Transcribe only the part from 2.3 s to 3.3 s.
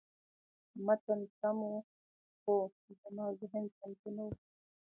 خو زما